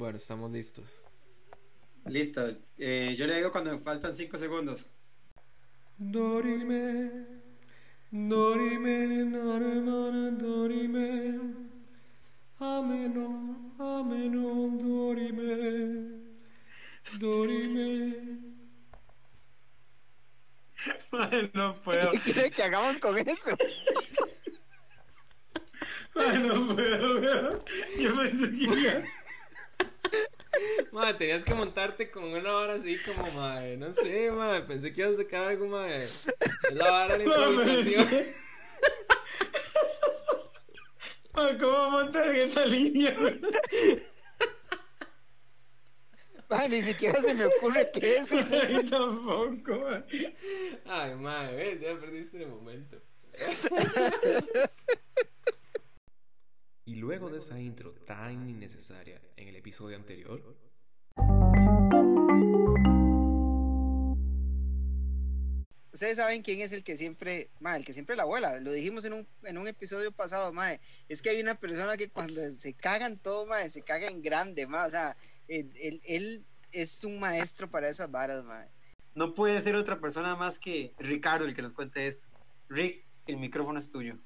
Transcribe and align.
Bueno, 0.00 0.16
estamos 0.16 0.50
listos. 0.50 0.86
Listo. 2.06 2.48
Eh, 2.78 3.14
yo 3.18 3.26
le 3.26 3.36
digo 3.36 3.52
cuando 3.52 3.70
me 3.70 3.78
faltan 3.78 4.14
5 4.14 4.38
segundos. 4.38 4.86
Dorime, 5.98 7.26
dorime, 8.10 9.30
dorime, 9.30 10.30
dorime, 10.38 11.38
ameno, 12.58 13.74
ameno, 13.78 14.78
dorime, 14.78 16.22
dorime. 17.18 18.38
Madre, 21.12 21.50
no 21.52 21.78
puedo. 21.82 22.10
¿Qué 22.12 22.20
quiere 22.20 22.50
que 22.50 22.62
hagamos 22.62 22.98
con 23.00 23.18
eso? 23.18 23.54
Madre, 26.14 26.38
no 26.38 26.74
puedo, 26.74 27.20
weón. 27.20 27.62
Yo 27.98 28.16
pensé 28.16 28.50
que 28.56 28.64
iba- 28.64 29.19
Madre, 30.92 31.14
tenías 31.14 31.44
que 31.44 31.54
montarte 31.54 32.10
con 32.10 32.24
una 32.24 32.52
vara 32.52 32.74
así 32.74 32.96
como, 32.98 33.30
madre, 33.32 33.76
no 33.76 33.92
sé, 33.92 34.30
madre, 34.30 34.62
pensé 34.62 34.92
que 34.92 35.02
ibas 35.02 35.14
a 35.14 35.22
sacar 35.22 35.48
algo, 35.48 35.66
madre. 35.66 36.04
Es 36.04 36.26
la 36.72 36.90
vara 36.90 37.16
de 37.16 37.26
la 37.26 37.34
improvisación. 37.48 38.26
Madre, 41.32 41.58
¿Cómo 41.58 41.90
montar 41.90 42.28
en 42.28 42.48
esa 42.48 42.64
línea? 42.66 43.16
Mae, 46.48 46.68
ni 46.68 46.82
siquiera 46.82 47.20
se 47.20 47.32
me 47.34 47.46
ocurre 47.46 47.90
qué 47.92 48.16
es. 48.18 48.32
Ay, 48.32 48.84
tampoco, 48.90 49.78
madre. 49.78 50.36
Ay, 50.84 51.14
madre, 51.14 51.56
ves, 51.56 51.80
ya 51.80 52.00
perdiste 52.00 52.42
el 52.42 52.48
momento. 52.48 52.96
Y 56.90 56.96
luego 56.96 57.30
de 57.30 57.38
esa 57.38 57.60
intro 57.60 57.92
tan 58.04 58.50
innecesaria 58.50 59.22
en 59.36 59.46
el 59.46 59.54
episodio 59.54 59.96
anterior, 59.96 60.42
Ustedes 65.92 66.16
saben 66.16 66.42
quién 66.42 66.60
es 66.60 66.72
el 66.72 66.82
que 66.82 66.96
siempre, 66.96 67.48
mae, 67.60 67.78
el 67.78 67.84
que 67.84 67.94
siempre 67.94 68.16
la 68.16 68.24
abuela. 68.24 68.58
Lo 68.58 68.72
dijimos 68.72 69.04
en 69.04 69.12
un, 69.12 69.28
en 69.44 69.56
un 69.56 69.68
episodio 69.68 70.10
pasado, 70.10 70.52
mae. 70.52 70.80
Es 71.08 71.22
que 71.22 71.30
hay 71.30 71.40
una 71.40 71.54
persona 71.54 71.96
que 71.96 72.10
cuando 72.10 72.40
se 72.54 72.74
cagan 72.74 73.18
todo, 73.18 73.46
mae, 73.46 73.70
se 73.70 73.82
caga 73.82 74.08
en 74.08 74.20
grande, 74.20 74.66
mae. 74.66 74.88
O 74.88 74.90
sea, 74.90 75.16
él, 75.46 75.70
él- 75.80 76.00
él 76.04 76.44
es 76.72 77.04
un 77.04 77.20
maestro 77.20 77.70
para 77.70 77.88
esas 77.88 78.10
varas, 78.10 78.44
mae. 78.44 78.68
No 79.14 79.32
puede 79.34 79.60
ser 79.60 79.76
otra 79.76 80.00
persona 80.00 80.34
más 80.34 80.58
que 80.58 80.92
Ricardo 80.98 81.44
el 81.44 81.54
que 81.54 81.62
nos 81.62 81.72
cuente 81.72 82.08
esto. 82.08 82.26
Rick, 82.68 83.04
el 83.28 83.36
micrófono 83.36 83.78
es 83.78 83.90
tuyo. 83.92 84.16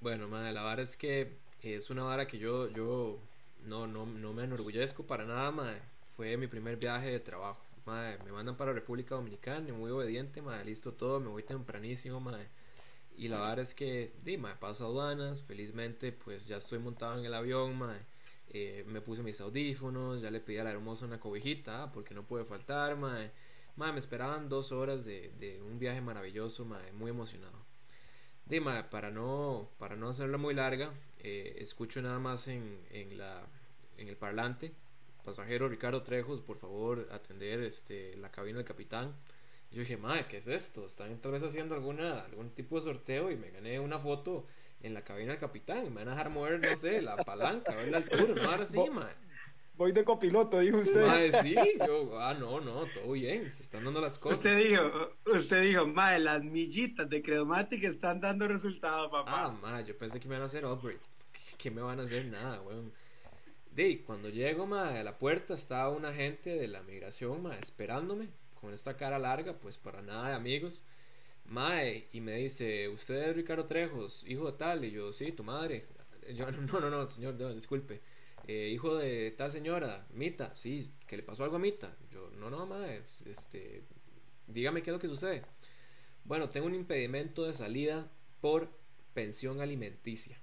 bueno, 0.00 0.28
madre, 0.28 0.52
la 0.52 0.62
vara 0.62 0.82
es 0.82 0.96
que 0.96 1.38
es 1.62 1.90
una 1.90 2.04
vara 2.04 2.26
que 2.26 2.38
yo, 2.38 2.68
yo 2.70 3.18
no, 3.64 3.86
no, 3.86 4.06
no 4.06 4.32
me 4.32 4.44
enorgullezco 4.44 5.06
para 5.06 5.24
nada, 5.24 5.50
madre. 5.50 5.80
Fue 6.16 6.36
mi 6.36 6.46
primer 6.46 6.76
viaje 6.76 7.10
de 7.10 7.20
trabajo. 7.20 7.60
Madre, 7.86 8.18
me 8.24 8.32
mandan 8.32 8.56
para 8.56 8.72
República 8.72 9.14
Dominicana, 9.14 9.72
muy 9.72 9.90
obediente, 9.90 10.42
madre, 10.42 10.66
listo 10.66 10.92
todo, 10.92 11.20
me 11.20 11.28
voy 11.28 11.42
tempranísimo, 11.42 12.20
madre. 12.20 12.48
Y 13.16 13.28
la 13.28 13.40
verdad 13.40 13.60
es 13.60 13.74
que, 13.74 14.12
di, 14.24 14.36
madre, 14.36 14.58
paso 14.60 14.86
aduanas, 14.86 15.42
felizmente, 15.42 16.12
pues 16.12 16.46
ya 16.46 16.58
estoy 16.58 16.78
montado 16.78 17.18
en 17.18 17.24
el 17.24 17.34
avión, 17.34 17.76
madre. 17.76 18.00
Eh, 18.50 18.84
me 18.86 19.00
puse 19.00 19.22
mis 19.22 19.40
audífonos, 19.40 20.22
ya 20.22 20.30
le 20.30 20.40
pedí 20.40 20.58
a 20.58 20.64
la 20.64 20.70
hermosa 20.70 21.06
una 21.06 21.20
cobijita, 21.20 21.84
ah, 21.84 21.92
porque 21.92 22.14
no 22.14 22.24
puede 22.24 22.44
faltar, 22.44 22.96
madre. 22.96 23.32
Madre, 23.76 23.94
me 23.94 23.98
esperaban 24.00 24.48
dos 24.48 24.72
horas 24.72 25.04
de, 25.04 25.32
de 25.38 25.62
un 25.62 25.78
viaje 25.78 26.00
maravilloso, 26.00 26.64
madre, 26.64 26.92
muy 26.92 27.10
emocionado. 27.10 27.58
Di, 28.46 28.60
madre, 28.60 28.84
para 28.90 29.10
no, 29.10 29.68
para 29.78 29.96
no 29.96 30.08
hacerla 30.08 30.38
muy 30.38 30.54
larga, 30.54 30.92
eh, 31.20 31.56
escucho 31.58 32.00
nada 32.02 32.18
más 32.18 32.48
en, 32.48 32.78
en, 32.90 33.18
la, 33.18 33.46
en 33.96 34.08
el 34.08 34.16
parlante 34.16 34.72
pasajero 35.28 35.68
Ricardo 35.68 36.02
Trejos, 36.02 36.40
por 36.40 36.58
favor, 36.58 37.06
atender 37.12 37.62
este, 37.62 38.16
la 38.16 38.30
cabina 38.30 38.58
del 38.58 38.66
capitán. 38.66 39.14
Y 39.70 39.76
yo 39.76 39.80
dije, 39.82 39.98
madre, 39.98 40.26
¿qué 40.26 40.38
es 40.38 40.48
esto? 40.48 40.86
Están 40.86 41.20
tal 41.20 41.32
vez 41.32 41.42
haciendo 41.42 41.74
alguna, 41.74 42.22
algún 42.22 42.50
tipo 42.50 42.76
de 42.76 42.82
sorteo 42.82 43.30
y 43.30 43.36
me 43.36 43.50
gané 43.50 43.78
una 43.78 43.98
foto 43.98 44.46
en 44.82 44.94
la 44.94 45.04
cabina 45.04 45.32
del 45.32 45.40
capitán. 45.40 45.84
Me 45.92 45.96
van 46.04 46.08
a 46.08 46.10
dejar 46.12 46.30
mover, 46.30 46.60
no 46.60 46.76
sé, 46.78 47.02
la 47.02 47.16
palanca, 47.16 47.72
a 47.72 47.76
ver 47.76 47.88
la 47.88 47.98
altura, 47.98 48.42
no 48.42 48.50
ahora 48.50 48.64
sí, 48.64 48.78
madre. 48.90 49.14
Voy 49.78 49.92
de 49.92 50.04
copiloto, 50.04 50.58
dijo 50.58 50.78
usted. 50.78 51.06
Madre, 51.06 51.32
sí, 51.40 51.54
yo, 51.86 52.18
ah, 52.20 52.34
no, 52.34 52.60
no, 52.60 52.84
todo 52.86 53.12
bien, 53.12 53.50
se 53.52 53.62
están 53.62 53.84
dando 53.84 54.00
las 54.00 54.18
cosas. 54.18 54.38
Usted 54.38 54.58
dijo, 54.58 54.82
usted 55.32 55.62
dijo, 55.62 55.86
madre, 55.86 56.18
las 56.18 56.42
millitas 56.42 57.08
de 57.08 57.22
Credomatic 57.22 57.84
están 57.84 58.20
dando 58.20 58.48
resultado, 58.48 59.06
Ah, 59.06 59.10
papá. 59.24 59.50
ma, 59.62 59.80
yo 59.82 59.96
pensé 59.96 60.18
que 60.18 60.26
me 60.26 60.34
iban 60.34 60.42
a 60.42 60.46
hacer 60.46 60.64
upgrade. 60.66 60.98
¿Qué 61.56 61.70
me 61.70 61.80
van 61.80 62.00
a 62.00 62.02
hacer? 62.02 62.26
Nada, 62.26 62.60
weón. 62.62 62.92
De, 63.70 64.02
cuando 64.02 64.28
llego, 64.30 64.66
ma, 64.66 64.98
a 64.98 65.04
la 65.04 65.16
puerta 65.16 65.54
estaba 65.54 65.90
un 65.90 66.04
agente 66.04 66.50
de 66.50 66.66
la 66.66 66.82
migración, 66.82 67.40
ma, 67.40 67.56
esperándome, 67.56 68.26
con 68.60 68.74
esta 68.74 68.96
cara 68.96 69.20
larga, 69.20 69.52
pues 69.60 69.76
para 69.78 70.02
nada 70.02 70.30
de 70.30 70.34
amigos. 70.34 70.82
Mae, 71.44 72.08
y 72.12 72.20
me 72.20 72.34
dice, 72.34 72.88
¿usted 72.88 73.28
es 73.30 73.36
Ricardo 73.36 73.66
Trejos, 73.66 74.24
hijo 74.26 74.50
de 74.50 74.58
tal? 74.58 74.84
Y 74.84 74.90
yo, 74.90 75.12
sí, 75.12 75.30
tu 75.30 75.44
madre. 75.44 75.86
Yo, 76.34 76.50
no, 76.50 76.80
no, 76.80 76.90
no, 76.90 77.08
señor, 77.08 77.34
no, 77.34 77.54
disculpe. 77.54 78.00
Eh, 78.48 78.70
hijo 78.72 78.96
de 78.96 79.30
tal 79.32 79.50
señora, 79.50 80.06
Mita, 80.10 80.56
sí, 80.56 80.90
que 81.06 81.18
le 81.18 81.22
pasó 81.22 81.44
algo 81.44 81.56
a 81.56 81.58
Mita. 81.58 81.94
Yo, 82.10 82.30
no, 82.30 82.48
no, 82.48 82.64
mae, 82.64 83.02
este, 83.26 83.84
dígame 84.46 84.82
qué 84.82 84.88
es 84.88 84.94
lo 84.94 84.98
que 84.98 85.06
sucede. 85.06 85.42
Bueno, 86.24 86.48
tengo 86.48 86.66
un 86.66 86.74
impedimento 86.74 87.44
de 87.44 87.52
salida 87.52 88.10
por 88.40 88.70
pensión 89.12 89.60
alimenticia. 89.60 90.40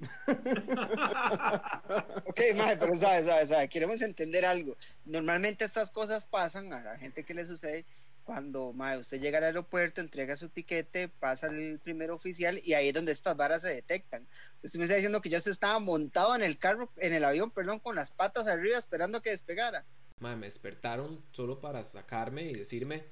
Ok, 2.26 2.40
mae, 2.56 2.76
pero 2.78 2.94
sabe, 2.94 3.22
sabe, 3.22 3.46
sabe, 3.46 3.68
queremos 3.68 4.00
entender 4.00 4.44
algo. 4.44 4.76
Normalmente 5.04 5.64
estas 5.64 5.90
cosas 5.90 6.26
pasan 6.26 6.72
a 6.72 6.82
la 6.82 6.98
gente 6.98 7.24
que 7.24 7.34
le 7.34 7.44
sucede 7.44 7.84
cuando 8.24 8.72
mae, 8.72 8.98
usted 8.98 9.20
llega 9.20 9.38
al 9.38 9.44
aeropuerto, 9.44 10.00
entrega 10.00 10.36
su 10.36 10.48
tiquete, 10.48 11.08
pasa 11.08 11.46
el 11.48 11.78
primer 11.78 12.10
oficial 12.10 12.58
y 12.64 12.72
ahí 12.72 12.88
es 12.88 12.94
donde 12.94 13.12
estas 13.12 13.36
varas 13.36 13.62
se 13.62 13.68
detectan. 13.68 14.26
Usted 14.62 14.78
me 14.78 14.84
está 14.84 14.96
diciendo 14.96 15.20
que 15.20 15.28
yo 15.28 15.40
se 15.40 15.50
estaba 15.50 15.78
montado 15.78 16.34
en 16.34 16.42
el 16.42 16.58
carro, 16.58 16.90
en 16.96 17.12
el 17.12 17.24
avión, 17.24 17.50
perdón, 17.50 17.78
con 17.78 17.94
las 17.94 18.10
patas 18.10 18.48
arriba 18.48 18.78
esperando 18.78 19.20
que 19.20 19.30
despegara. 19.30 19.84
Mae, 20.20 20.36
me 20.36 20.46
despertaron 20.46 21.22
solo 21.32 21.60
para 21.60 21.84
sacarme 21.84 22.44
y 22.44 22.54
decirme, 22.54 23.04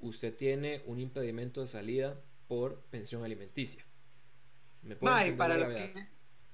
usted 0.00 0.34
tiene 0.34 0.82
un 0.86 1.00
impedimento 1.00 1.60
de 1.60 1.66
salida 1.66 2.16
por 2.46 2.80
pensión 2.90 3.24
alimenticia. 3.24 3.84
¿Me 4.82 4.96
Mae, 5.00 5.32
para 5.32 5.56
los, 5.56 5.74
que, 5.74 5.92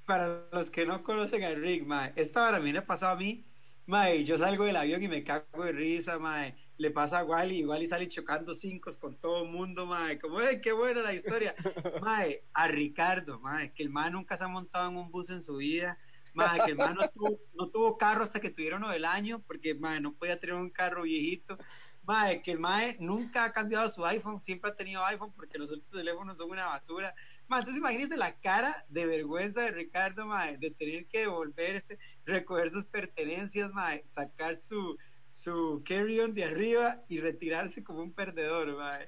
para 0.06 0.47
los 0.50 0.70
que 0.70 0.86
no 0.86 1.03
conocen 1.03 1.44
a 1.44 1.50
Rick, 1.50 1.84
mae, 1.84 2.12
esta 2.16 2.41
vara 2.41 2.56
a 2.56 2.60
mí 2.60 2.72
me 2.72 2.78
ha 2.78 2.86
pasado 2.86 3.12
a 3.12 3.16
mí, 3.16 3.44
mae, 3.86 4.24
yo 4.24 4.38
salgo 4.38 4.64
del 4.64 4.76
avión 4.76 5.03
y 5.03 5.09
me 5.09 5.22
cago 5.22 5.64
de 5.64 5.72
risa, 5.72 6.19
mae, 6.19 6.54
le 6.82 6.91
pasa 6.91 7.20
a 7.20 7.25
Wally, 7.25 7.65
Wally 7.65 7.87
sale 7.87 8.09
chocando 8.09 8.53
cinco 8.54 8.91
con 9.00 9.15
todo 9.16 9.44
el 9.44 9.50
mundo, 9.50 9.87
mae, 9.87 10.19
como, 10.19 10.38
¡ay, 10.38 10.60
qué 10.60 10.72
buena 10.72 11.00
la 11.03 11.15
historia! 11.15 11.54
mae, 12.03 12.43
a 12.53 12.66
Ricardo, 12.66 13.38
mae, 13.38 13.72
que 13.72 13.84
el 13.84 13.91
mae 13.91 14.10
nunca 14.10 14.37
se 14.37 14.43
ha 14.44 14.48
montado 14.48 14.91
en 14.91 14.97
un 14.97 15.10
bus 15.12 15.31
en 15.31 15.41
su 15.41 15.56
vida, 15.56 15.97
mae, 16.34 16.60
que 16.65 16.72
el 16.72 16.76
mae 16.76 16.92
no 16.92 17.09
tuvo, 17.09 17.38
no 17.54 17.69
tuvo 17.69 17.97
carro 17.97 18.25
hasta 18.25 18.41
que 18.41 18.50
tuviera 18.50 18.78
uno 18.78 18.91
del 18.91 19.04
año, 19.04 19.41
porque, 19.47 19.76
mae, 19.76 20.00
no 20.00 20.12
podía 20.12 20.41
tener 20.41 20.56
un 20.56 20.71
carro 20.71 21.03
viejito, 21.03 21.56
mae, 22.03 22.42
que 22.42 22.50
el 22.50 22.59
mae 22.59 22.97
nunca 22.98 23.44
ha 23.44 23.53
cambiado 23.53 23.88
su 23.88 24.04
iPhone, 24.04 24.42
siempre 24.42 24.72
ha 24.72 24.75
tenido 24.75 25.06
iPhone 25.06 25.32
porque 25.37 25.59
los 25.59 25.71
otros 25.71 25.87
teléfonos 25.87 26.37
son 26.37 26.50
una 26.50 26.66
basura, 26.66 27.15
Ma, 27.48 27.59
entonces 27.59 27.78
imagínense 27.78 28.16
la 28.16 28.34
cara 28.41 28.84
de 28.88 29.04
vergüenza 29.04 29.62
de 29.62 29.72
Ricardo, 29.72 30.26
mae, 30.26 30.56
de 30.56 30.71
tener 30.71 31.06
que 31.06 31.21
devolverse, 31.21 31.98
recoger 32.25 32.71
sus 32.71 32.87
pertenencias, 32.87 33.71
mae, 33.72 34.03
sacar 34.06 34.56
su, 34.56 34.97
su 35.32 35.82
carry-on 35.88 36.34
de 36.34 36.44
arriba 36.44 37.03
y 37.09 37.19
retirarse 37.19 37.82
como 37.82 38.03
un 38.03 38.12
perdedor, 38.12 38.76
mae. 38.76 39.06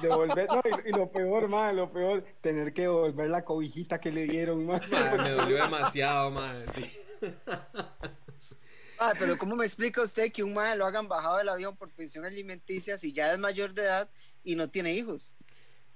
Devolver, 0.00 0.48
no, 0.48 0.62
y, 0.64 0.88
y 0.88 0.92
lo 0.92 1.12
peor, 1.12 1.48
mae, 1.48 1.74
lo 1.74 1.92
peor, 1.92 2.24
tener 2.40 2.72
que 2.72 2.82
devolver 2.82 3.28
la 3.28 3.44
cobijita 3.44 4.00
que 4.00 4.10
le 4.10 4.24
dieron, 4.24 4.64
mae. 4.64 4.80
Mae, 4.90 5.18
me 5.18 5.30
dolió 5.32 5.56
demasiado, 5.62 6.30
mae, 6.30 6.66
sí. 6.68 6.90
Ah, 8.98 9.12
pero 9.18 9.36
¿cómo 9.36 9.56
me 9.56 9.66
explica 9.66 10.00
usted 10.02 10.32
que 10.32 10.42
un 10.42 10.54
mae 10.54 10.74
lo 10.74 10.86
hagan 10.86 11.06
bajado 11.06 11.36
del 11.36 11.50
avión 11.50 11.76
por 11.76 11.90
pensión 11.90 12.24
alimenticia 12.24 12.96
si 12.96 13.12
ya 13.12 13.30
es 13.30 13.38
mayor 13.38 13.74
de 13.74 13.82
edad 13.82 14.08
y 14.42 14.56
no 14.56 14.70
tiene 14.70 14.94
hijos? 14.94 15.34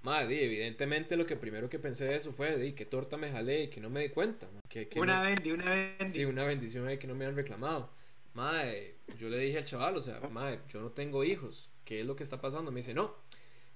Madre, 0.02 0.44
evidentemente 0.44 1.16
lo 1.16 1.24
que 1.24 1.36
primero 1.36 1.70
que 1.70 1.78
pensé 1.78 2.04
de 2.04 2.16
eso 2.16 2.34
fue, 2.34 2.58
di, 2.58 2.74
que 2.74 2.84
torta 2.84 3.16
me 3.16 3.32
jalé 3.32 3.62
y 3.62 3.70
que 3.70 3.80
no 3.80 3.88
me 3.88 4.02
di 4.02 4.10
cuenta. 4.10 4.46
Que, 4.68 4.86
que 4.88 5.00
Una 5.00 5.20
no- 5.22 5.30
bendi, 5.30 5.50
una 5.50 5.70
bendi. 5.70 6.10
Sí, 6.18 6.24
una 6.26 6.44
bendición 6.44 6.86
ahí 6.88 6.98
que 6.98 7.06
no 7.06 7.14
me 7.14 7.24
han 7.24 7.34
reclamado. 7.36 7.90
Madre, 8.34 8.96
yo 9.18 9.28
le 9.28 9.38
dije 9.38 9.58
al 9.58 9.64
chaval, 9.64 9.96
o 9.96 10.00
sea, 10.00 10.20
madre, 10.30 10.60
yo 10.68 10.80
no 10.80 10.90
tengo 10.90 11.24
hijos. 11.24 11.68
¿Qué 11.84 12.00
es 12.00 12.06
lo 12.06 12.14
que 12.16 12.22
está 12.24 12.40
pasando? 12.40 12.70
Me 12.70 12.80
dice, 12.80 12.94
no. 12.94 13.14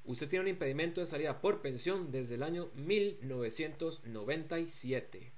Usted 0.05 0.29
tiene 0.29 0.43
un 0.45 0.49
impedimento 0.49 1.01
de 1.01 1.07
salida 1.07 1.41
por 1.41 1.61
pensión 1.63 2.13
desde 2.13 2.35
el 2.37 2.43
año 2.43 2.71
1997. 2.75 5.33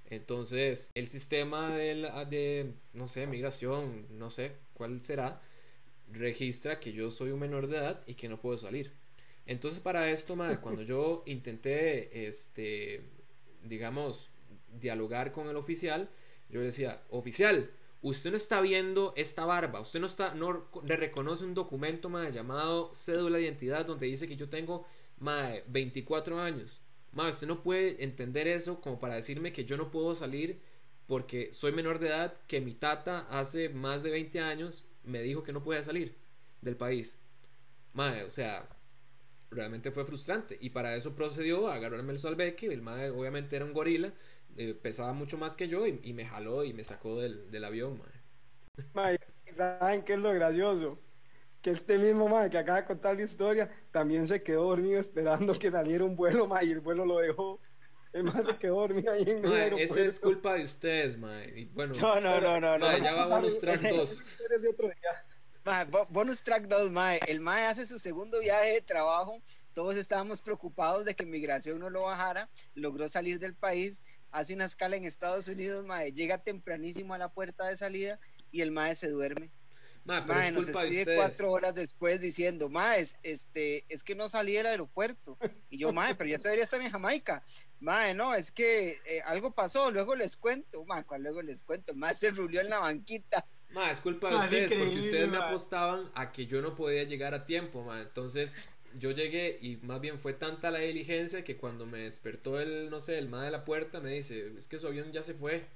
Entonces, 0.07 0.91
el 0.95 1.07
sistema 1.07 1.75
de, 1.77 1.95
la- 1.95 2.25
de, 2.25 2.73
no 2.93 3.09
sé, 3.09 3.27
migración, 3.27 4.07
no 4.19 4.31
sé 4.31 4.53
cuál 4.75 5.03
será, 5.05 5.41
registra 6.13 6.81
que 6.81 6.93
yo 6.93 7.11
soy 7.11 7.31
un 7.31 7.41
menor 7.41 7.67
de 7.67 7.79
edad 7.79 8.03
y 8.07 8.15
que 8.15 8.29
no 8.29 8.41
puedo 8.41 8.59
salir. 8.59 8.93
Entonces 9.47 9.81
para 9.81 10.11
esto, 10.11 10.37
cuando 10.63 10.83
yo 10.83 11.23
intenté, 11.27 12.27
este, 12.27 13.03
digamos, 13.65 14.31
dialogar 14.81 15.33
con 15.33 15.49
el 15.49 15.57
oficial, 15.57 16.09
yo 16.49 16.61
decía, 16.61 17.03
oficial, 17.11 17.71
usted 18.03 18.31
no 18.31 18.37
está 18.37 18.61
viendo 18.61 19.13
esta 19.17 19.45
barba, 19.45 19.81
usted 19.81 20.01
no 20.01 20.07
está, 20.07 20.35
no 20.35 20.69
le 20.85 20.97
reconoce 20.97 21.45
un 21.45 21.55
documento, 21.55 22.09
llamado 22.31 22.95
cédula 22.95 23.39
de 23.39 23.45
identidad 23.45 23.87
donde 23.87 24.07
dice 24.07 24.29
que 24.29 24.37
yo 24.37 24.49
tengo, 24.49 24.87
mae, 25.19 25.65
24 25.69 26.41
años. 26.41 26.81
Mae, 27.13 27.31
usted 27.31 27.47
no 27.47 27.63
puede 27.63 28.03
entender 28.03 28.47
eso 28.49 28.81
como 28.81 28.99
para 28.99 29.17
decirme 29.17 29.53
que 29.53 29.65
yo 29.65 29.77
no 29.77 29.91
puedo 29.91 30.15
salir 30.15 30.61
porque 31.11 31.53
soy 31.53 31.73
menor 31.73 31.99
de 31.99 32.07
edad, 32.07 32.35
que 32.47 32.61
mi 32.61 32.73
tata 32.73 33.27
hace 33.31 33.69
más 33.69 34.05
de 34.05 34.13
20 34.13 34.39
años 34.39 34.87
me 35.03 35.21
dijo 35.23 35.43
que 35.43 35.53
no 35.53 35.61
podía 35.61 35.83
salir 35.83 36.15
del 36.61 36.77
país. 36.77 37.19
Mae, 37.95 38.23
o 38.23 38.31
sea, 38.31 38.69
realmente 39.51 39.91
fue 39.91 40.05
frustrante. 40.05 40.57
Y 40.61 40.71
para 40.71 40.95
eso 40.95 41.17
procedió 41.17 41.67
a 41.67 41.75
agarrarme 41.75 42.13
el 42.13 42.21
salveque. 42.21 42.73
El 42.73 42.83
mae 42.83 43.11
obviamente 43.11 43.57
era 43.57 43.65
un 43.65 43.73
gorila, 43.73 44.13
eh, 44.57 44.73
pesaba 44.81 45.13
mucho 45.13 45.37
más 45.37 45.57
que 45.57 45.67
yo 45.67 45.85
y, 45.85 46.13
me 46.13 46.27
jaló 46.27 46.63
y 46.63 46.73
me 46.73 46.85
sacó 46.85 47.21
del, 47.21 47.51
del 47.51 47.65
avión, 47.65 47.99
mae. 47.99 48.85
Mae, 48.95 49.19
¿saben 49.57 50.05
qué 50.05 50.13
es 50.13 50.21
lo 50.21 50.33
gracioso? 50.33 50.97
Que 51.61 51.73
este 51.73 51.99
mismo 51.99 52.29
mae 52.29 52.51
que 52.51 52.59
acaba 52.59 52.83
de 52.83 52.87
contar 52.87 53.17
la 53.17 53.23
historia 53.23 53.69
también 53.91 54.29
se 54.29 54.45
quedó 54.45 54.63
dormido 54.69 55.01
esperando 55.01 55.59
que 55.59 55.73
saliera 55.73 56.05
un 56.05 56.15
vuelo, 56.15 56.47
mae, 56.47 56.67
y 56.67 56.71
el 56.71 56.79
vuelo 56.79 57.05
lo 57.05 57.19
dejó. 57.19 57.59
El 58.13 58.25
mae 58.25 58.45
se 58.45 58.57
quedó 58.59 58.75
dormido 58.81 59.13
ahí 59.13 59.23
en 59.23 59.29
el 59.29 59.43
Mae, 59.51 59.63
aeropuerto. 59.63 59.95
esa 59.95 60.05
es 60.05 60.19
culpa 60.19 60.55
de 60.55 60.65
ustedes, 60.65 61.17
mae. 61.19 61.49
Y 61.61 61.65
bueno, 61.67 61.93
No, 62.01 62.21
no, 62.21 62.41
no, 62.41 62.61
no, 62.61 62.79
no. 62.79 62.87
mae, 62.87 63.01
ya 63.01 63.13
va 63.15 63.27
bonus 63.27 63.61
track 63.61 63.77
Ese- 63.77 63.91
2. 63.97 64.23
Eres 64.47 64.63
de 64.63 64.69
otro 64.69 64.89
día. 64.89 65.25
Mae, 65.65 65.85
bo- 65.85 66.07
bonus 66.11 66.43
track 66.43 66.67
2, 66.67 66.91
Mae. 66.91 67.21
El 67.29 67.41
Mae 67.41 67.67
hace 67.67 67.87
su 67.87 67.99
segundo 67.99 68.41
viaje 68.41 68.73
de 68.73 68.81
trabajo. 68.81 69.41
Todos 69.75 69.97
estábamos 69.97 70.41
preocupados 70.41 71.05
de 71.05 71.15
que 71.15 71.25
migración 71.25 71.79
no 71.79 71.91
lo 71.91 72.03
bajara. 72.03 72.49
Logró 72.75 73.09
salir 73.09 73.39
del 73.39 73.55
país. 73.55 74.01
Hace 74.33 74.55
una 74.55 74.65
escala 74.65 74.97
en 74.97 75.05
Estados 75.05 75.47
Unidos, 75.49 75.85
Mae. 75.85 76.13
Llega 76.13 76.39
tempranísimo 76.39 77.15
a 77.15 77.19
la 77.19 77.29
puerta 77.29 77.67
de 77.69 77.77
salida 77.77 78.19
y 78.51 78.63
el 78.63 78.73
Mae 78.73 78.97
se 78.97 79.09
duerme. 79.11 79.51
Mae, 80.05 80.23
pero 80.27 80.41
Mae, 80.41 80.49
es 80.49 80.55
nos 80.55 80.65
culpa 80.65 80.83
de 80.85 80.91
escribe 80.91 81.01
ustedes. 81.01 81.17
cuatro 81.17 81.51
horas 81.53 81.75
después 81.75 82.21
diciendo, 82.21 82.69
Mae, 82.69 83.01
es- 83.03 83.19
este, 83.23 83.85
es 83.89 84.03
que 84.03 84.15
no 84.15 84.29
salí 84.29 84.55
del 84.55 84.67
aeropuerto. 84.67 85.39
Y 85.69 85.79
yo, 85.79 85.93
Mae, 85.93 86.15
pero 86.15 86.29
ya 86.31 86.39
debería 86.43 86.65
estar 86.65 86.81
en 86.81 86.91
Jamaica. 86.91 87.43
Mae, 87.81 88.15
no, 88.15 88.35
es 88.35 88.51
que 88.51 89.01
eh, 89.05 89.21
algo 89.25 89.53
pasó, 89.53 89.91
luego 89.91 90.15
les 90.17 90.37
cuento. 90.37 90.85
Mae, 90.85 91.05
¿cuál 91.05 91.23
luego 91.23 91.43
les 91.43 91.63
cuento? 91.63 91.95
Mae 91.95 92.15
se 92.15 92.31
rulió 92.31 92.61
en 92.61 92.71
la 92.71 92.79
banquita. 92.79 93.47
Ma, 93.71 93.91
es 93.91 94.01
culpa 94.01 94.29
de 94.31 94.35
Ma, 94.35 94.47
es 94.47 94.51
ustedes 94.53 94.73
porque 94.79 95.01
ustedes 95.01 95.29
me 95.29 95.39
ma. 95.39 95.49
apostaban 95.49 96.11
a 96.15 96.33
que 96.33 96.47
yo 96.47 96.61
no 96.61 96.75
podía 96.75 97.05
llegar 97.05 97.35
a 97.35 97.47
tiempo, 97.47 97.83
ma. 97.85 98.01
Entonces 98.01 98.53
yo 98.99 99.13
llegué 99.13 99.59
y 99.63 99.77
más 99.77 100.01
bien 100.01 100.19
fue 100.19 100.33
tanta 100.33 100.71
la 100.73 100.81
diligencia 100.81 101.45
que 101.45 101.57
cuando 101.57 101.87
me 101.87 101.99
despertó 102.01 102.59
el, 102.59 102.91
no 102.91 103.01
sé, 103.01 103.17
el 103.19 103.29
ma 103.29 103.45
de 103.45 103.51
la 103.53 103.65
puerta 103.65 104.01
me 104.01 104.11
dice, 104.11 104.53
es 104.59 104.67
que 104.67 104.79
su 104.81 104.89
avión 104.89 105.13
ya 105.13 105.23
se 105.23 105.35
fue. 105.35 105.67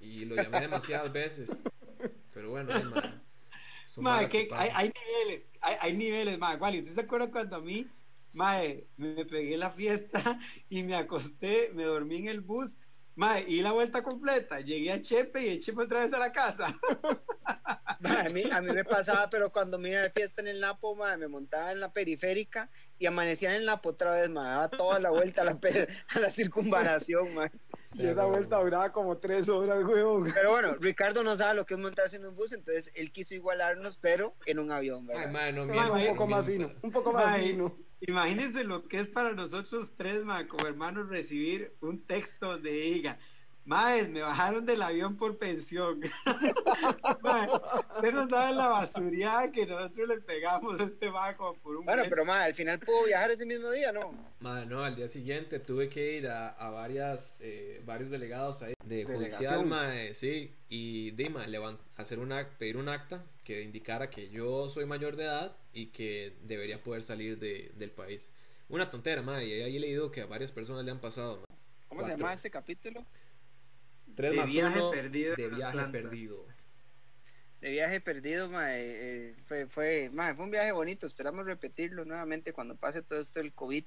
Y 0.00 0.24
lo 0.24 0.36
llamé 0.36 0.60
demasiadas 0.60 1.12
veces. 1.12 1.50
Pero 2.32 2.50
bueno, 2.50 2.72
ma, 2.90 3.00
Mae, 3.02 3.20
varas 3.96 4.30
que 4.30 4.48
que 4.48 4.54
hay, 4.54 4.70
hay 4.74 4.92
niveles, 4.92 5.46
hay, 5.60 5.76
hay 5.80 5.92
niveles, 5.96 6.38
mae. 6.38 6.56
Wally, 6.56 6.80
¿usted 6.80 6.94
se 6.94 7.00
acuerda 7.00 7.30
cuando 7.30 7.56
a 7.56 7.60
mí, 7.60 7.86
mae, 8.32 8.86
me 8.96 9.24
pegué 9.24 9.56
la 9.56 9.70
fiesta 9.70 10.38
y 10.68 10.82
me 10.82 10.94
acosté, 10.94 11.70
me 11.74 11.84
dormí 11.84 12.16
en 12.16 12.28
el 12.28 12.40
bus, 12.40 12.78
mae, 13.14 13.44
y 13.48 13.62
la 13.62 13.72
vuelta 13.72 14.02
completa? 14.02 14.60
Llegué 14.60 14.92
a 14.92 15.00
Chepe 15.00 15.40
y 15.40 15.48
de 15.50 15.58
Chepe 15.58 15.82
otra 15.82 16.00
vez 16.00 16.12
a 16.12 16.18
la 16.18 16.32
casa. 16.32 16.78
Mae, 18.00 18.28
a, 18.28 18.30
mí, 18.30 18.44
a 18.48 18.60
mí 18.60 18.70
me 18.72 18.84
pasaba, 18.84 19.28
pero 19.28 19.50
cuando 19.50 19.76
me 19.76 19.90
iba 19.90 20.02
de 20.02 20.10
fiesta 20.10 20.40
en 20.40 20.46
el 20.46 20.60
Napo, 20.60 20.94
mae, 20.94 21.16
me 21.16 21.26
montaba 21.26 21.72
en 21.72 21.80
la 21.80 21.92
periférica 21.92 22.70
y 22.96 23.06
amanecía 23.06 23.50
en 23.50 23.56
el 23.56 23.66
Napo 23.66 23.88
otra 23.88 24.12
vez, 24.12 24.30
mae, 24.30 24.44
daba 24.44 24.68
toda 24.68 25.00
la 25.00 25.10
vuelta 25.10 25.42
a 25.42 25.44
la, 25.44 25.58
a 26.14 26.20
la 26.20 26.30
circunvalación, 26.30 27.34
mae. 27.34 27.50
Y 27.94 28.06
esa 28.06 28.24
vuelta 28.26 28.58
duraba 28.58 28.92
como 28.92 29.16
tres 29.18 29.48
horas, 29.48 29.82
huevón. 29.84 30.30
Pero 30.34 30.50
bueno, 30.50 30.74
Ricardo 30.80 31.22
no 31.22 31.34
sabe 31.36 31.54
lo 31.54 31.64
que 31.66 31.74
es 31.74 31.80
montarse 31.80 32.16
en 32.16 32.26
un 32.26 32.36
bus, 32.36 32.52
entonces 32.52 32.92
él 32.94 33.10
quiso 33.12 33.34
igualarnos, 33.34 33.98
pero 33.98 34.34
en 34.46 34.58
un 34.58 34.70
avión, 34.70 35.06
Ay, 35.10 35.16
¿verdad? 35.16 35.52
no 35.52 35.66
miento, 35.66 35.92
un 35.94 36.04
no 36.04 36.08
poco 36.12 36.26
más 36.26 36.46
fino, 36.46 36.72
un 36.82 36.92
poco 36.92 37.12
más 37.12 37.26
Mae, 37.26 37.48
fino. 37.48 37.74
Imagínense 38.00 38.62
lo 38.64 38.86
que 38.86 38.98
es 38.98 39.08
para 39.08 39.32
nosotros 39.32 39.94
tres, 39.96 40.24
mae, 40.24 40.46
como 40.46 40.66
hermanos, 40.66 41.08
recibir 41.08 41.74
un 41.80 42.04
texto 42.06 42.48
donde 42.48 42.70
diga, 42.70 43.18
Maes, 43.68 44.08
me 44.08 44.22
bajaron 44.22 44.64
del 44.64 44.80
avión 44.80 45.14
por 45.18 45.36
pensión. 45.36 46.00
mae, 47.22 47.48
usted 47.96 48.12
nos 48.14 48.28
daba 48.30 48.50
la 48.50 48.66
basuría 48.68 49.50
que 49.52 49.66
nosotros 49.66 50.08
le 50.08 50.20
pegamos 50.22 50.80
a 50.80 50.84
este 50.84 51.10
mae 51.10 51.36
como 51.36 51.52
por 51.58 51.76
un 51.76 51.84
Bueno, 51.84 52.00
mes. 52.00 52.08
pero 52.10 52.24
mae, 52.24 52.46
al 52.46 52.54
final 52.54 52.78
pudo 52.78 53.04
viajar 53.04 53.30
ese 53.30 53.44
mismo 53.44 53.70
día, 53.70 53.92
¿no? 53.92 54.14
Ma, 54.40 54.64
no, 54.64 54.82
al 54.82 54.96
día 54.96 55.06
siguiente 55.06 55.60
tuve 55.60 55.90
que 55.90 56.16
ir 56.16 56.28
a, 56.28 56.48
a 56.48 56.70
varias, 56.70 57.40
eh, 57.42 57.82
varios 57.84 58.08
delegados 58.08 58.62
ahí 58.62 58.72
de 58.86 59.04
judicial, 59.04 59.58
Delegación. 59.60 59.68
ma, 59.68 60.00
eh, 60.00 60.14
sí, 60.14 60.50
y 60.70 61.10
Dima, 61.10 61.44
hacer 61.98 62.20
una, 62.20 62.48
pedir 62.58 62.78
un 62.78 62.88
acta 62.88 63.22
que 63.44 63.60
indicara 63.62 64.08
que 64.08 64.30
yo 64.30 64.70
soy 64.70 64.86
mayor 64.86 65.14
de 65.16 65.24
edad 65.24 65.54
y 65.74 65.88
que 65.88 66.32
debería 66.44 66.78
poder 66.82 67.02
salir 67.02 67.38
de, 67.38 67.70
del 67.76 67.90
país. 67.90 68.32
Una 68.70 68.90
tontera, 68.90 69.20
ma, 69.20 69.44
y 69.44 69.52
ahí 69.60 69.76
he 69.76 69.80
leído 69.80 70.10
que 70.10 70.22
a 70.22 70.26
varias 70.26 70.52
personas 70.52 70.86
le 70.86 70.90
han 70.90 71.00
pasado, 71.00 71.36
ma. 71.36 71.44
¿Cómo 71.88 72.02
se 72.02 72.10
llama 72.16 72.32
este 72.32 72.50
capítulo? 72.50 73.04
De 74.18 74.32
más 74.32 74.50
viaje 74.50 74.80
perdido 74.92 75.36
de 75.36 75.48
viaje 75.48 75.64
Atlanta. 75.64 75.92
perdido. 75.92 76.46
De 77.60 77.70
viaje 77.70 78.00
perdido, 78.00 78.48
mae, 78.48 79.30
eh, 79.30 79.34
fue, 79.46 79.66
fue, 79.66 80.10
mae, 80.12 80.34
fue 80.34 80.44
un 80.44 80.50
viaje 80.50 80.72
bonito, 80.72 81.06
esperamos 81.06 81.44
repetirlo 81.44 82.04
nuevamente 82.04 82.52
cuando 82.52 82.76
pase 82.76 83.02
todo 83.02 83.18
esto 83.18 83.40
del 83.40 83.52
COVID. 83.52 83.84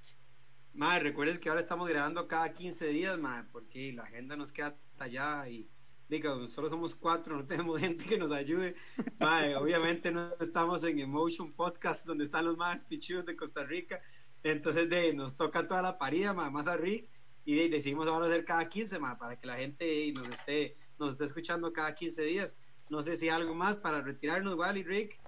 Madre, 0.73 1.03
recuerdes 1.03 1.37
que 1.37 1.49
ahora 1.49 1.61
estamos 1.61 1.89
grabando 1.89 2.27
cada 2.27 2.53
15 2.53 2.87
días, 2.87 3.17
madre, 3.19 3.47
porque 3.51 3.91
la 3.91 4.03
agenda 4.03 4.37
nos 4.37 4.53
queda 4.53 4.77
tallada 4.97 5.49
y 5.49 5.69
diga, 6.07 6.31
solo 6.49 6.69
somos 6.69 6.95
cuatro, 6.95 7.37
no 7.37 7.45
tenemos 7.45 7.79
gente 7.79 8.05
que 8.05 8.17
nos 8.17 8.31
ayude. 8.31 8.75
Madre, 9.19 9.55
obviamente 9.55 10.11
no 10.11 10.33
estamos 10.39 10.83
en 10.83 10.99
Emotion 10.99 11.51
Podcast, 11.53 12.05
donde 12.05 12.25
están 12.25 12.45
los 12.45 12.57
más 12.57 12.83
pichudos 12.83 13.25
de 13.25 13.35
Costa 13.35 13.63
Rica. 13.63 14.01
Entonces, 14.43 14.89
de, 14.89 15.13
nos 15.13 15.35
toca 15.35 15.67
toda 15.67 15.81
la 15.81 15.97
parida, 15.97 16.33
madre, 16.33 16.51
más 16.51 16.67
a 16.67 16.75
Rick, 16.75 17.09
y 17.45 17.55
de, 17.55 17.69
decidimos 17.69 18.07
ahora 18.07 18.27
hacer 18.27 18.45
cada 18.45 18.67
15, 18.67 18.99
madre, 18.99 19.17
para 19.19 19.35
que 19.35 19.47
la 19.47 19.55
gente 19.57 20.11
nos 20.13 20.29
esté, 20.29 20.77
nos 20.99 21.11
esté 21.11 21.25
escuchando 21.25 21.71
cada 21.73 21.93
15 21.93 22.21
días. 22.23 22.57
No 22.89 23.01
sé 23.01 23.15
si 23.15 23.29
hay 23.29 23.35
algo 23.35 23.55
más 23.55 23.77
para 23.77 24.01
retirarnos, 24.01 24.55
Wally, 24.55 24.83
Rick. 24.83 25.19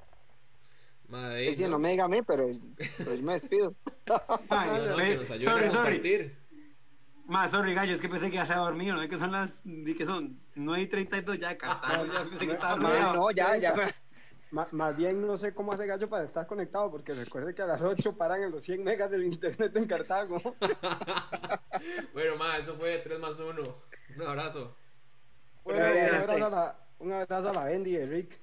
Ma, 1.07 1.29
ahí, 1.31 1.47
Es 1.47 1.59
¿no? 1.61 1.69
no 1.69 1.79
me 1.79 1.91
diga 1.91 2.05
a 2.05 2.07
mí, 2.07 2.21
pero, 2.25 2.45
pero 2.97 3.15
yo 3.15 3.23
me 3.23 3.33
despido. 3.33 3.75
Madre, 4.49 4.89
No, 4.89 5.21
no, 5.21 5.39
sorry, 5.39 5.69
sorry. 5.69 6.31
Más, 7.25 7.51
sorry, 7.51 7.73
gallo, 7.73 7.93
es 7.93 8.01
que 8.01 8.09
pensé 8.09 8.29
que 8.29 8.35
ya 8.35 8.45
se 8.45 8.51
había 8.51 8.65
dormido, 8.65 8.95
¿no? 8.97 9.07
Que 9.07 9.17
son 9.17 9.31
las, 9.31 9.61
di 9.63 9.95
que 9.95 10.05
son 10.05 10.39
9 10.55 10.81
y 10.83 10.87
32 10.87 11.39
ya 11.39 11.49
de 11.49 11.57
Cartago, 11.57 12.05
ya 12.05 12.23
pensé 12.25 12.45
que 12.47 12.53
estaba 12.53 12.75
dormido. 12.77 13.13
no, 13.13 13.31
ya, 13.31 13.57
ya. 13.57 13.73
más 14.53 14.95
bien 14.95 15.25
no 15.25 15.37
sé 15.37 15.53
cómo 15.53 15.73
hace 15.73 15.87
Gallo 15.87 16.07
para 16.07 16.25
estar 16.25 16.45
conectado, 16.45 16.91
porque 16.91 17.13
recuerde 17.13 17.55
que 17.55 17.63
a 17.63 17.67
las 17.67 17.81
8 17.81 18.15
paran 18.15 18.43
en 18.43 18.51
los 18.51 18.63
100 18.63 18.83
megas 18.83 19.09
del 19.09 19.25
internet 19.25 19.75
en 19.75 19.87
Cartago. 19.87 20.37
bueno, 22.13 22.35
ma, 22.37 22.57
eso 22.57 22.75
fue 22.75 22.99
3 22.99 23.19
más 23.19 23.39
1. 23.39 23.63
Un 24.15 24.21
abrazo. 24.21 24.77
Bueno, 25.63 25.79
un, 25.79 26.15
abrazo 26.15 26.45
a 26.45 26.49
la, 26.49 26.79
un 26.99 27.11
abrazo 27.11 27.49
a 27.49 27.53
la 27.53 27.63
Bendy 27.65 27.93
de 27.93 28.05
Rick. 28.05 28.39